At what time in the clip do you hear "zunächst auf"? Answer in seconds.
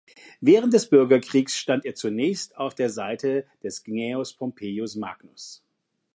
1.93-2.73